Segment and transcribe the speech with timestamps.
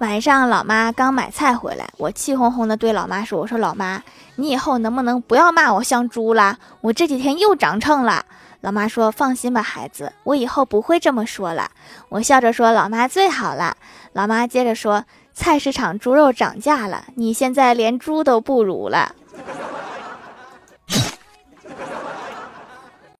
[0.00, 4.02] 晚上，老妈刚买菜回来，我气哄哄的对老妈说：“我说老妈，
[4.36, 6.56] 你以后能不能不要骂我像猪啦？
[6.80, 8.24] 我这几天又长秤了。”
[8.62, 11.70] 老妈说：“放心吧，孩子，我以后不会这么说了。”
[12.08, 13.76] 我笑着说：“老妈最好了。”
[14.14, 19.14] 老妈接着说：“菜市场猪肉涨价了，你现在连猪都不如了。”